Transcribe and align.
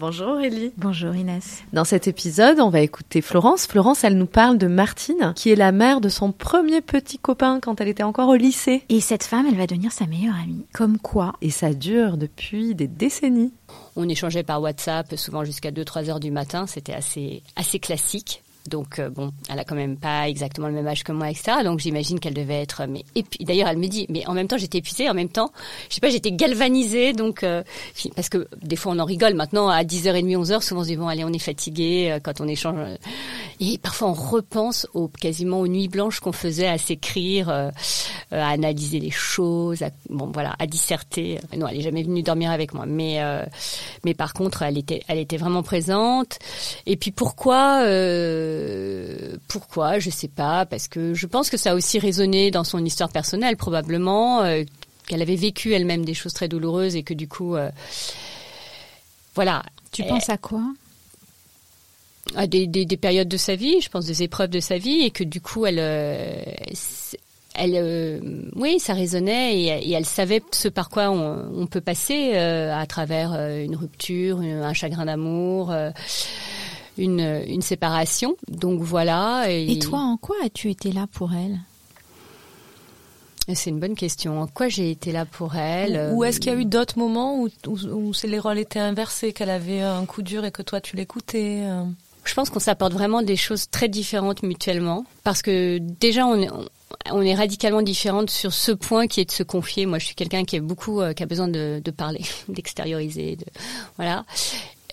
Bonjour 0.00 0.28
Aurélie. 0.28 0.70
Bonjour 0.76 1.12
Inès. 1.16 1.64
Dans 1.72 1.82
cet 1.82 2.06
épisode, 2.06 2.60
on 2.60 2.70
va 2.70 2.82
écouter 2.82 3.20
Florence. 3.20 3.66
Florence, 3.66 4.04
elle 4.04 4.16
nous 4.16 4.26
parle 4.26 4.56
de 4.56 4.68
Martine, 4.68 5.32
qui 5.34 5.50
est 5.50 5.56
la 5.56 5.72
mère 5.72 6.00
de 6.00 6.08
son 6.08 6.30
premier 6.30 6.80
petit 6.82 7.18
copain 7.18 7.58
quand 7.60 7.80
elle 7.80 7.88
était 7.88 8.04
encore 8.04 8.28
au 8.28 8.36
lycée. 8.36 8.84
Et 8.90 9.00
cette 9.00 9.24
femme, 9.24 9.46
elle 9.48 9.56
va 9.56 9.66
devenir 9.66 9.90
sa 9.90 10.06
meilleure 10.06 10.36
amie. 10.40 10.64
Comme 10.72 10.98
quoi 10.98 11.32
Et 11.42 11.50
ça 11.50 11.74
dure 11.74 12.16
depuis 12.16 12.76
des 12.76 12.86
décennies. 12.86 13.52
On 13.96 14.08
échangeait 14.08 14.44
par 14.44 14.62
WhatsApp, 14.62 15.16
souvent 15.16 15.42
jusqu'à 15.42 15.72
2-3 15.72 16.10
heures 16.10 16.20
du 16.20 16.30
matin. 16.30 16.68
C'était 16.68 16.94
assez, 16.94 17.42
assez 17.56 17.80
classique. 17.80 18.44
Donc 18.68 18.98
euh, 18.98 19.10
bon, 19.10 19.32
elle 19.50 19.58
a 19.58 19.64
quand 19.64 19.74
même 19.74 19.96
pas 19.96 20.28
exactement 20.28 20.68
le 20.68 20.74
même 20.74 20.86
âge 20.86 21.04
que 21.04 21.12
moi, 21.12 21.30
etc. 21.30 21.58
Donc 21.64 21.80
j'imagine 21.80 22.20
qu'elle 22.20 22.34
devait 22.34 22.62
être. 22.62 22.82
Mais 22.88 23.04
et 23.14 23.22
puis 23.22 23.44
d'ailleurs, 23.44 23.68
elle 23.68 23.78
me 23.78 23.86
dit, 23.86 24.06
mais 24.08 24.26
en 24.26 24.34
même 24.34 24.48
temps, 24.48 24.58
j'étais 24.58 24.78
épuisée, 24.78 25.08
en 25.08 25.14
même 25.14 25.28
temps, 25.28 25.50
je 25.88 25.94
sais 25.94 26.00
pas, 26.00 26.10
j'étais 26.10 26.32
galvanisée. 26.32 27.12
Donc 27.12 27.42
euh, 27.42 27.62
parce 28.14 28.28
que 28.28 28.48
des 28.62 28.76
fois 28.76 28.92
on 28.92 28.98
en 28.98 29.04
rigole. 29.04 29.34
Maintenant 29.34 29.68
à 29.68 29.82
10h30, 29.82 30.36
11h, 30.36 30.62
souvent 30.62 30.80
on 30.80 30.84
se 30.84 30.88
dit 30.88 30.96
bon 30.96 31.08
allez, 31.08 31.24
on 31.24 31.32
est 31.32 31.38
fatigué 31.38 32.10
euh, 32.12 32.20
quand 32.22 32.40
on 32.40 32.48
échange. 32.48 32.76
Et 33.60 33.78
parfois 33.78 34.08
on 34.08 34.12
repense 34.12 34.86
au 34.94 35.08
quasiment 35.08 35.60
aux 35.60 35.68
nuits 35.68 35.88
blanches 35.88 36.20
qu'on 36.20 36.32
faisait 36.32 36.68
à 36.68 36.78
s'écrire, 36.78 37.48
à 37.48 37.70
analyser 38.30 39.00
les 39.00 39.10
choses, 39.10 39.82
à, 39.82 39.90
bon 40.08 40.30
voilà, 40.32 40.54
à 40.58 40.66
disserter. 40.66 41.40
Non, 41.56 41.66
elle 41.68 41.78
est 41.78 41.82
jamais 41.82 42.02
venue 42.02 42.22
dormir 42.22 42.50
avec 42.50 42.74
moi, 42.74 42.86
mais 42.86 43.20
mais 44.04 44.14
par 44.14 44.32
contre, 44.32 44.62
elle 44.62 44.78
était 44.78 45.02
elle 45.08 45.18
était 45.18 45.36
vraiment 45.36 45.62
présente. 45.62 46.38
Et 46.86 46.96
puis 46.96 47.10
pourquoi 47.10 47.82
euh, 47.84 49.36
pourquoi 49.48 49.98
Je 49.98 50.10
sais 50.10 50.28
pas, 50.28 50.66
parce 50.66 50.88
que 50.88 51.14
je 51.14 51.26
pense 51.26 51.50
que 51.50 51.56
ça 51.56 51.72
a 51.72 51.74
aussi 51.74 51.98
résonné 51.98 52.50
dans 52.50 52.64
son 52.64 52.84
histoire 52.84 53.10
personnelle, 53.10 53.56
probablement, 53.56 54.42
euh, 54.42 54.64
qu'elle 55.06 55.22
avait 55.22 55.36
vécu 55.36 55.72
elle-même 55.72 56.04
des 56.04 56.14
choses 56.14 56.32
très 56.32 56.48
douloureuses 56.48 56.96
et 56.96 57.02
que 57.02 57.14
du 57.14 57.28
coup, 57.28 57.56
euh, 57.56 57.70
voilà. 59.34 59.62
Tu 59.92 60.04
penses 60.04 60.28
à 60.28 60.36
quoi? 60.36 60.62
À 62.36 62.46
des, 62.46 62.66
des, 62.66 62.84
des, 62.84 62.96
périodes 62.96 63.28
de 63.28 63.36
sa 63.36 63.54
vie, 63.54 63.80
je 63.80 63.88
pense 63.88 64.06
des 64.06 64.22
épreuves 64.22 64.50
de 64.50 64.60
sa 64.60 64.78
vie, 64.78 65.00
et 65.02 65.10
que 65.10 65.24
du 65.24 65.40
coup, 65.40 65.66
elle, 65.66 65.78
elle, 67.54 68.20
oui, 68.54 68.78
ça 68.78 68.92
résonnait 68.94 69.58
et, 69.60 69.66
et, 69.90 69.92
elle 69.92 70.04
savait 70.04 70.42
ce 70.52 70.68
par 70.68 70.90
quoi 70.90 71.10
on, 71.10 71.50
on 71.54 71.66
peut 71.66 71.80
passer 71.80 72.36
à 72.36 72.86
travers 72.86 73.32
une 73.32 73.76
rupture, 73.76 74.40
un 74.40 74.74
chagrin 74.74 75.06
d'amour 75.06 75.72
une, 76.98 77.42
une 77.46 77.62
séparation. 77.62 78.36
Donc 78.48 78.82
voilà. 78.82 79.46
Et, 79.48 79.72
et 79.72 79.78
toi, 79.78 80.00
en 80.00 80.16
quoi 80.16 80.36
as-tu 80.44 80.70
été 80.70 80.92
là 80.92 81.06
pour 81.10 81.32
elle? 81.32 81.60
C'est 83.54 83.70
une 83.70 83.80
bonne 83.80 83.94
question. 83.94 84.42
En 84.42 84.46
quoi 84.46 84.68
j'ai 84.68 84.90
été 84.90 85.10
là 85.10 85.24
pour 85.24 85.56
elle 85.56 86.12
Ou, 86.12 86.24
est-ce 86.24 86.38
qu'il 86.38 86.52
y 86.52 86.54
a 86.54 86.58
eu 86.58 86.66
d'autres 86.66 86.98
moments 86.98 87.40
où, 87.40 87.48
où, 87.66 87.78
où 87.90 88.12
les 88.24 88.38
rôles 88.38 88.58
étaient 88.58 88.78
inversés, 88.78 89.32
qu'elle 89.32 89.48
avait 89.48 89.80
un 89.80 90.04
coup 90.04 90.20
dur 90.20 90.44
et 90.44 90.50
que 90.50 90.60
toi 90.60 90.82
tu 90.82 90.96
l'écoutais 90.96 91.62
euh? 91.62 91.84
Je 92.28 92.34
pense 92.34 92.50
qu'on 92.50 92.60
s'apporte 92.60 92.92
vraiment 92.92 93.22
des 93.22 93.36
choses 93.36 93.70
très 93.70 93.88
différentes 93.88 94.42
mutuellement. 94.42 95.06
Parce 95.24 95.40
que 95.40 95.78
déjà, 95.78 96.26
on 96.26 97.22
est, 97.22 97.34
radicalement 97.34 97.80
différentes 97.80 98.28
sur 98.28 98.52
ce 98.52 98.70
point 98.70 99.06
qui 99.06 99.20
est 99.20 99.24
de 99.24 99.30
se 99.30 99.42
confier. 99.42 99.86
Moi, 99.86 99.98
je 99.98 100.06
suis 100.06 100.14
quelqu'un 100.14 100.44
qui 100.44 100.56
est 100.56 100.60
beaucoup, 100.60 101.00
euh, 101.00 101.14
qui 101.14 101.22
a 101.22 101.26
besoin 101.26 101.48
de, 101.48 101.80
parler, 101.90 102.20
d'extérioriser, 102.48 103.36
de, 103.36 103.46
voilà. 103.96 104.26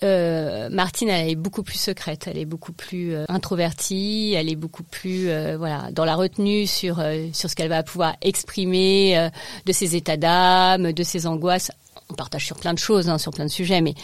Euh, 0.02 0.70
Martine, 0.70 1.10
elle 1.10 1.28
est 1.28 1.36
beaucoup 1.36 1.62
plus 1.62 1.78
secrète, 1.78 2.26
elle 2.26 2.38
est 2.38 2.46
beaucoup 2.46 2.72
plus 2.72 3.14
euh, 3.14 3.24
introvertie, 3.28 4.34
elle 4.36 4.50
est 4.50 4.56
beaucoup 4.56 4.82
plus 4.82 5.30
voilà 5.56 5.88
dans 5.90 6.04
la 6.04 6.16
retenue 6.16 6.66
sur 6.66 7.02
sur 7.32 7.48
ce 7.48 7.56
qu'elle 7.56 7.70
va 7.70 7.82
pouvoir 7.82 8.14
exprimer 8.20 9.30
de 9.64 9.72
ses 9.72 9.96
états 9.96 10.18
d'âme, 10.18 10.92
de 10.92 11.02
ses 11.02 11.26
angoisses. 11.26 11.70
On 12.10 12.14
partage 12.14 12.44
sur 12.44 12.56
plein 12.56 12.74
de 12.74 12.78
choses, 12.78 13.08
hein, 13.08 13.16
sur 13.16 13.32
plein 13.32 13.46
de 13.46 13.50
sujets, 13.50 13.80
mais 13.80 13.94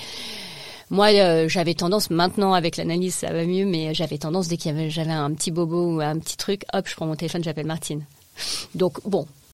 moi, 0.92 1.08
j'avais 1.48 1.72
tendance, 1.72 2.10
maintenant 2.10 2.52
avec 2.52 2.76
l'analyse, 2.76 3.14
ça 3.14 3.32
va 3.32 3.46
mieux, 3.46 3.64
mais 3.64 3.94
j'avais 3.94 4.18
tendance 4.18 4.46
dès 4.46 4.58
qu'il 4.58 4.70
y 4.70 4.74
avait 4.78 4.90
j'avais 4.90 5.10
un 5.10 5.32
petit 5.32 5.50
bobo 5.50 5.96
ou 5.96 6.00
un 6.00 6.18
petit 6.18 6.36
truc, 6.36 6.64
hop, 6.74 6.86
je 6.86 6.94
prends 6.94 7.06
mon 7.06 7.16
téléphone, 7.16 7.42
j'appelle 7.42 7.66
Martine. 7.66 8.04
Donc 8.74 8.98
bon, 9.06 9.26